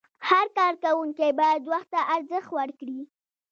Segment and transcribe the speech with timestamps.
[0.29, 2.99] هر کارکوونکی باید وخت ته ارزښت ورکړي.